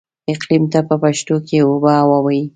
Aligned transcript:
اقليم 0.33 0.63
ته 0.73 0.79
په 0.87 0.95
پښتو 1.03 1.35
کې 1.47 1.57
اوبههوا 1.69 2.17
وايي. 2.23 2.43